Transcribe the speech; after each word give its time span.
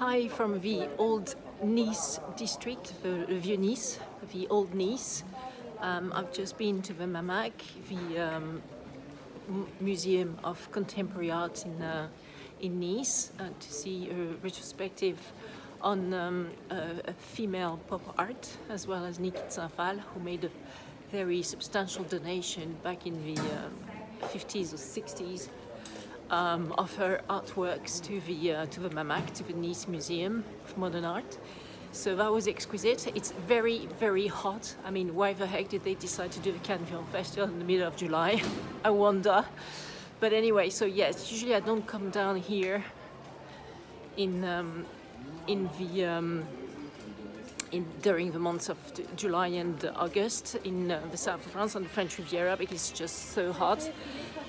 Hi 0.00 0.28
from 0.28 0.60
the 0.62 0.88
old 0.96 1.34
Nice 1.62 2.20
district, 2.34 2.94
the 3.02 3.26
Vieux 3.26 3.58
Nice, 3.58 4.00
the 4.32 4.48
old 4.48 4.74
Nice. 4.74 5.24
Um, 5.78 6.10
I've 6.16 6.32
just 6.32 6.56
been 6.56 6.80
to 6.80 6.94
the 6.94 7.04
MAMAC, 7.04 7.52
the 7.90 8.18
um, 8.18 8.62
Museum 9.78 10.38
of 10.42 10.72
Contemporary 10.72 11.30
Art 11.30 11.66
in, 11.66 11.82
uh, 11.82 12.08
in 12.62 12.80
Nice, 12.80 13.32
uh, 13.38 13.48
to 13.60 13.70
see 13.70 14.08
a 14.08 14.14
retrospective 14.42 15.18
on 15.82 16.14
um, 16.14 16.48
a 16.70 17.12
female 17.12 17.78
pop 17.86 18.14
art, 18.16 18.56
as 18.70 18.86
well 18.86 19.04
as 19.04 19.18
Niki 19.18 19.44
de 19.46 19.50
Saint-Phalle, 19.50 19.98
who 19.98 20.20
made 20.20 20.44
a 20.46 20.50
very 21.12 21.42
substantial 21.42 22.04
donation 22.04 22.74
back 22.82 23.06
in 23.06 23.22
the 23.22 23.38
50s 24.22 24.72
uh, 24.72 24.76
or 24.76 24.78
60s 24.78 25.50
um, 26.30 26.72
of 26.78 26.94
her 26.96 27.20
artworks 27.28 28.02
to 28.04 28.20
the 28.20 28.52
uh, 28.52 28.66
to 28.66 28.80
the 28.80 28.90
MAMAC, 28.90 29.34
to 29.34 29.44
the 29.44 29.52
Nice 29.52 29.86
Museum 29.88 30.44
of 30.64 30.78
Modern 30.78 31.04
Art. 31.04 31.38
So 31.92 32.14
that 32.16 32.32
was 32.32 32.46
exquisite. 32.46 33.08
It's 33.16 33.32
very, 33.48 33.88
very 33.98 34.28
hot. 34.28 34.76
I 34.84 34.92
mean, 34.92 35.14
why 35.16 35.32
the 35.32 35.46
heck 35.46 35.68
did 35.68 35.82
they 35.82 35.94
decide 35.94 36.30
to 36.32 36.40
do 36.40 36.52
the 36.52 36.60
Cannes 36.60 36.86
Festival 37.10 37.48
in 37.48 37.58
the 37.58 37.64
middle 37.64 37.86
of 37.86 37.96
July? 37.96 38.40
I 38.84 38.90
wonder. 38.90 39.44
But 40.20 40.32
anyway, 40.32 40.70
so 40.70 40.84
yes, 40.84 41.32
usually 41.32 41.54
I 41.54 41.60
don't 41.60 41.86
come 41.86 42.10
down 42.10 42.36
here 42.36 42.84
in 44.16 44.44
um, 44.44 44.86
in 45.48 45.68
the 45.78 46.04
um, 46.04 46.44
in, 47.72 47.86
during 48.02 48.30
the 48.30 48.38
months 48.38 48.68
of 48.68 48.78
July 49.16 49.48
and 49.48 49.90
August 49.96 50.56
in 50.64 50.90
uh, 50.90 51.00
the 51.10 51.16
south 51.16 51.44
of 51.44 51.52
France 51.52 51.74
on 51.74 51.82
the 51.82 51.88
French 51.88 52.18
Riviera 52.18 52.56
because 52.56 52.90
it's 52.90 52.98
just 52.98 53.32
so 53.32 53.52
hot. 53.52 53.90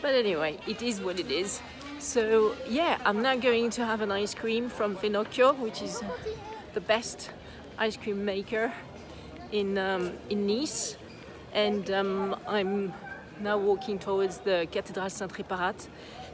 But 0.01 0.15
anyway, 0.15 0.57
it 0.67 0.81
is 0.81 0.99
what 0.99 1.19
it 1.19 1.29
is. 1.29 1.61
So 1.99 2.55
yeah, 2.67 2.97
I'm 3.05 3.21
now 3.21 3.35
going 3.35 3.69
to 3.71 3.85
have 3.85 4.01
an 4.01 4.11
ice 4.11 4.33
cream 4.33 4.67
from 4.69 4.95
Fenocchio, 4.95 5.57
which 5.59 5.81
is 5.83 6.01
the 6.73 6.81
best 6.81 7.29
ice 7.77 7.97
cream 7.97 8.25
maker 8.25 8.73
in, 9.51 9.77
um, 9.77 10.13
in 10.29 10.47
Nice. 10.47 10.97
And 11.53 11.91
um, 11.91 12.35
I'm 12.47 12.93
now 13.39 13.57
walking 13.57 13.99
towards 13.99 14.37
the 14.39 14.67
Cathédrale 14.71 15.11
Sainte-Réparate, 15.11 15.87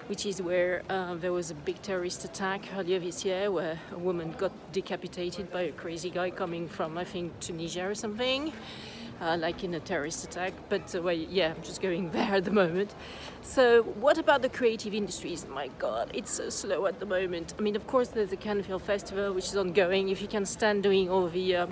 which 0.08 0.26
is 0.26 0.42
where 0.42 0.84
uh, 0.90 1.16
there 1.16 1.34
was 1.34 1.52
a 1.52 1.56
big 1.56 1.82
terrorist 1.82 2.24
attack 2.24 2.62
earlier 2.78 3.00
this 3.00 3.26
year 3.26 3.52
where 3.52 3.78
a 3.92 3.98
woman 3.98 4.34
got 4.38 4.54
decapitated 4.72 5.52
by 5.52 5.64
a 5.64 5.72
crazy 5.74 6.10
guy 6.10 6.30
coming 6.30 6.70
from, 6.70 6.98
I 6.98 7.04
think, 7.04 7.38
Tunisia 7.42 7.90
or 7.90 7.96
something 7.96 8.54
uh, 9.22 9.38
like 9.40 9.64
in 9.64 9.74
a 9.74 9.80
terrorist 9.80 10.24
attack. 10.24 10.54
But 10.70 10.94
uh, 10.96 11.02
well, 11.02 11.14
yeah, 11.14 11.54
I'm 11.56 11.64
just 11.64 11.82
going 11.82 12.12
there 12.18 12.36
at 12.36 12.46
the 12.46 12.52
moment. 12.52 12.94
So, 13.42 13.84
what 13.84 14.18
about 14.18 14.42
the 14.42 14.50
creative 14.50 14.94
industries? 14.94 15.48
My 15.48 15.70
God, 15.80 16.12
it's 16.14 16.32
so 16.32 16.50
slow 16.50 16.86
at 16.86 17.00
the 17.00 17.06
moment. 17.06 17.54
I 17.58 17.62
mean, 17.62 17.76
of 17.76 17.88
course, 17.88 18.10
there's 18.10 18.30
the 18.30 18.38
Cannes 18.38 18.64
Film 18.64 18.80
Festival, 18.80 19.34
which 19.34 19.46
is 19.46 19.56
ongoing. 19.56 20.10
If 20.10 20.22
you 20.22 20.28
can 20.28 20.46
stand 20.46 20.84
doing 20.84 21.10
all 21.10 21.28
the 21.28 21.56
uh, 21.56 21.68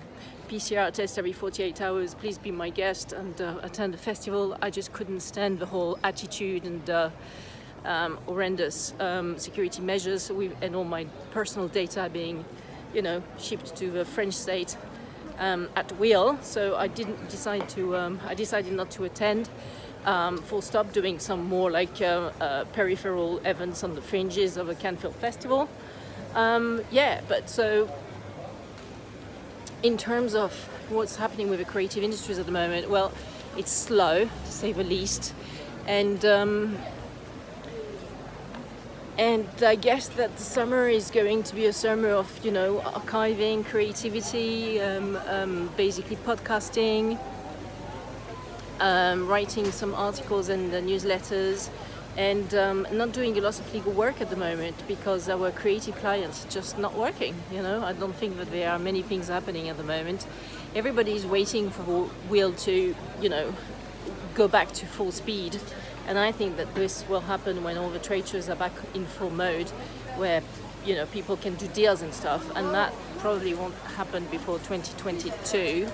PCR 0.48 0.92
tests 0.92 1.18
every 1.18 1.34
48 1.34 1.82
hours, 1.82 2.16
please 2.16 2.38
be 2.38 2.52
my 2.52 2.70
guest 2.70 3.14
and 3.14 3.40
uh, 3.42 3.60
attend 3.64 3.94
the 3.94 3.98
festival. 3.98 4.58
I 4.62 4.70
just 4.70 4.94
couldn't 4.94 5.22
stand 5.22 5.60
the 5.60 5.66
whole 5.66 5.98
attitude 6.04 6.66
and 6.66 6.90
uh, 6.90 7.10
um, 7.84 8.18
horrendous 8.26 8.94
um, 9.00 9.38
security 9.38 9.82
measures 9.82 10.30
and 10.30 10.76
all 10.76 10.84
my 10.84 11.06
personal 11.32 11.68
data 11.68 12.10
being, 12.12 12.46
you 12.94 13.02
know, 13.02 13.24
shipped 13.38 13.76
to 13.76 13.92
the 13.92 14.06
French 14.06 14.34
state 14.34 14.78
um, 15.40 15.70
at 15.76 15.92
will. 16.00 16.38
So 16.42 16.76
I 16.76 16.88
didn't 16.88 17.30
decide 17.30 17.68
to. 17.70 17.96
Um, 17.96 18.20
I 18.26 18.34
decided 18.34 18.74
not 18.74 18.92
to 18.92 19.04
attend. 19.04 19.50
Um, 20.06 20.38
full 20.38 20.62
stop. 20.62 20.92
Doing 20.94 21.20
some 21.20 21.46
more 21.46 21.72
like 21.72 22.02
uh, 22.02 22.32
uh, 22.40 22.66
peripheral 22.66 23.40
events 23.46 23.84
on 23.84 23.96
the 23.96 24.02
fringes 24.02 24.58
of 24.58 24.70
a 24.70 24.76
Cannes 24.76 24.98
Film 24.98 25.14
Festival. 25.14 25.70
Um, 26.36 26.82
yeah, 26.92 27.22
but 27.28 27.50
so 27.50 27.90
in 29.84 29.98
terms 29.98 30.36
of 30.36 30.52
what's 30.90 31.16
happening 31.16 31.50
with 31.50 31.60
the 31.60 31.66
creative 31.66 32.04
industries 32.04 32.40
at 32.40 32.46
the 32.46 32.52
moment, 32.52 32.90
well, 32.90 33.12
it's 33.58 33.72
slow 33.72 34.26
to 34.26 34.52
say 34.52 34.74
the 34.74 34.84
least, 34.84 35.34
and 35.88 36.26
um, 36.26 36.78
and 39.18 39.48
I 39.64 39.76
guess 39.76 40.10
that 40.10 40.36
the 40.36 40.44
summer 40.44 40.90
is 40.90 41.10
going 41.10 41.44
to 41.44 41.56
be 41.56 41.66
a 41.68 41.74
summer 41.74 42.10
of, 42.10 42.28
you 42.44 42.52
know, 42.52 42.80
archiving, 42.80 43.66
creativity, 43.66 44.82
um, 44.82 45.18
um, 45.28 45.70
basically 45.78 46.18
podcasting, 46.18 47.18
um, 48.82 49.28
writing 49.28 49.72
some 49.72 49.96
articles 49.96 50.50
and 50.50 50.74
uh, 50.74 50.82
newsletters, 50.82 51.70
and 52.18 52.54
um, 52.56 52.86
not 52.92 53.14
doing 53.14 53.38
a 53.38 53.42
lot 53.42 53.58
of 53.58 53.74
legal 53.74 53.94
work 53.94 54.20
at 54.20 54.30
the 54.30 54.36
moment 54.36 54.76
because 54.86 55.30
our 55.30 55.50
creative 55.52 55.96
clients 55.96 56.46
just 56.50 56.78
not 56.78 56.94
working. 56.94 57.36
You 57.54 57.62
know, 57.62 57.84
I 57.84 57.94
don't 57.94 58.16
think 58.16 58.38
that 58.38 58.52
there 58.52 58.70
are 58.70 58.80
many 58.80 59.02
things 59.02 59.30
happening 59.30 59.70
at 59.70 59.78
the 59.78 59.84
moment. 59.84 60.28
Everybody 60.76 61.14
is 61.14 61.26
waiting 61.26 61.70
for 61.70 61.84
the 61.84 62.00
wheel 62.30 62.52
to, 62.52 62.94
you 63.22 63.30
know, 63.30 63.54
go 64.34 64.50
back 64.50 64.74
to 64.74 64.86
full 64.86 65.14
speed 65.14 65.60
and 66.08 66.18
I 66.18 66.32
think 66.32 66.58
that 66.58 66.74
this 66.76 67.08
will 67.10 67.22
happen 67.22 67.64
when 67.64 67.78
all 67.78 67.90
the 67.90 68.00
trade 68.00 68.28
shows 68.28 68.50
are 68.50 68.56
back 68.56 68.74
in 68.94 69.06
full 69.06 69.30
mode, 69.30 69.70
where 70.18 70.42
you 70.86 70.96
know 70.96 71.06
people 71.08 71.38
can 71.38 71.56
do 71.56 71.68
deals 71.68 72.02
and 72.02 72.14
stuff, 72.14 72.50
and 72.56 72.74
that 72.74 72.94
probably 73.20 73.54
won't 73.54 73.76
happen 73.96 74.26
before 74.26 74.60
2022. 74.60 75.88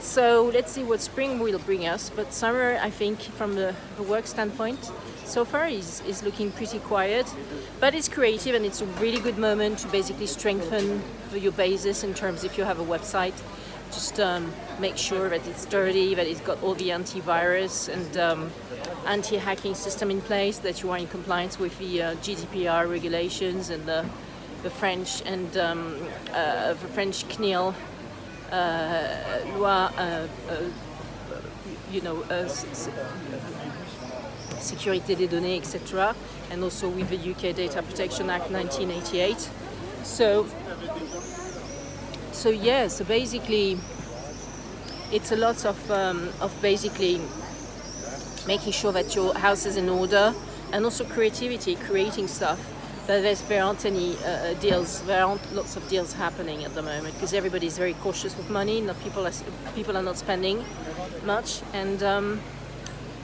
So 0.00 0.50
let's 0.54 0.70
see 0.72 0.84
what 0.84 1.00
spring 1.00 1.40
will 1.40 1.58
bring 1.58 1.86
us. 1.86 2.10
But 2.10 2.32
summer, 2.32 2.78
I 2.80 2.90
think, 2.90 3.20
from 3.20 3.54
the, 3.56 3.74
the 3.96 4.04
work 4.04 4.26
standpoint, 4.26 4.90
so 5.24 5.44
far 5.44 5.66
is, 5.66 6.00
is 6.06 6.22
looking 6.22 6.52
pretty 6.52 6.78
quiet. 6.78 7.26
But 7.80 7.94
it's 7.94 8.08
creative 8.08 8.54
and 8.54 8.64
it's 8.64 8.80
a 8.80 8.86
really 9.02 9.18
good 9.18 9.36
moment 9.36 9.78
to 9.80 9.88
basically 9.88 10.26
strengthen 10.26 11.02
your 11.32 11.52
basis 11.52 12.04
in 12.04 12.14
terms 12.14 12.44
if 12.44 12.56
you 12.56 12.64
have 12.64 12.78
a 12.78 12.84
website. 12.84 13.34
Just 13.92 14.20
um, 14.20 14.52
make 14.78 14.96
sure 14.96 15.28
that 15.28 15.46
it's 15.46 15.62
sturdy, 15.62 16.14
that 16.14 16.26
it's 16.26 16.40
got 16.40 16.62
all 16.62 16.74
the 16.74 16.90
antivirus 16.90 17.88
and 17.88 18.16
um, 18.16 18.50
anti-hacking 19.06 19.74
system 19.74 20.10
in 20.10 20.20
place, 20.20 20.58
that 20.58 20.82
you 20.82 20.90
are 20.90 20.98
in 20.98 21.06
compliance 21.06 21.58
with 21.58 21.78
the 21.78 22.02
uh, 22.02 22.14
GDPR 22.16 22.90
regulations 22.90 23.70
and 23.70 23.86
the, 23.86 24.04
the 24.62 24.70
French 24.70 25.22
and 25.24 25.56
um, 25.56 25.96
uh, 26.32 26.74
the 26.74 26.88
French 26.88 27.26
CNIL 27.28 27.74
uh, 28.52 29.16
loi, 29.56 29.68
uh, 29.68 30.26
uh, 30.50 30.62
you 31.90 32.00
know, 32.00 32.22
Sécurité 34.60 35.14
des 35.14 35.28
données, 35.28 35.56
etc., 35.56 36.14
and 36.50 36.62
also 36.62 36.88
with 36.88 37.08
the 37.10 37.30
UK 37.30 37.54
Data 37.54 37.82
Protection 37.82 38.30
Act 38.30 38.50
1988. 38.50 39.50
So, 40.02 40.46
so 42.36 42.50
yeah, 42.50 42.86
so 42.88 43.04
basically, 43.04 43.78
it's 45.10 45.32
a 45.32 45.36
lot 45.36 45.64
of, 45.64 45.90
um, 45.90 46.28
of 46.40 46.52
basically 46.60 47.20
making 48.46 48.72
sure 48.72 48.92
that 48.92 49.14
your 49.14 49.34
house 49.34 49.64
is 49.64 49.76
in 49.76 49.88
order 49.88 50.34
and 50.72 50.84
also 50.84 51.04
creativity, 51.04 51.76
creating 51.76 52.28
stuff. 52.28 52.60
But 53.06 53.22
there's, 53.22 53.40
there 53.42 53.62
aren't 53.62 53.86
any 53.86 54.16
uh, 54.16 54.28
uh 54.28 54.54
deals, 54.54 55.00
there 55.02 55.24
aren't 55.24 55.54
lots 55.54 55.76
of 55.76 55.88
deals 55.88 56.12
happening 56.12 56.64
at 56.64 56.74
the 56.74 56.82
moment 56.82 57.14
because 57.14 57.32
everybody 57.32 57.68
is 57.68 57.78
very 57.78 57.94
cautious 57.94 58.36
with 58.36 58.50
money. 58.50 58.80
Not 58.80 59.00
people 59.00 59.26
are, 59.26 59.32
people 59.74 59.96
are 59.96 60.02
not 60.02 60.18
spending 60.18 60.62
much. 61.24 61.62
And 61.72 62.02
um, 62.02 62.40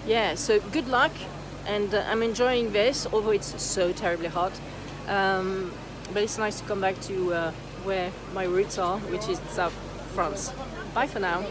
yeah, 0.06 0.36
so 0.36 0.58
good 0.72 0.88
luck. 0.88 1.12
And 1.66 1.94
uh, 1.94 2.04
I'm 2.08 2.22
enjoying 2.22 2.72
this, 2.72 3.06
although 3.12 3.30
it's 3.30 3.60
so 3.62 3.92
terribly 3.92 4.28
hot. 4.28 4.52
Um, 5.06 5.72
but 6.14 6.22
it's 6.22 6.38
nice 6.38 6.60
to 6.60 6.66
come 6.66 6.80
back 6.80 7.00
to 7.02 7.34
uh, 7.34 7.52
where 7.84 8.10
my 8.34 8.44
roots 8.44 8.78
are, 8.78 8.98
which 8.98 9.28
is 9.28 9.38
South 9.50 9.72
France. 10.14 10.52
Bye 10.94 11.06
for 11.06 11.20
now. 11.20 11.44